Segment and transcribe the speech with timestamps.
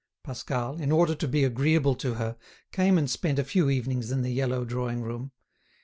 [0.23, 2.35] Pascal, in order to be agreeable to her,
[2.71, 5.31] came and spent a few evenings in the yellow drawing room.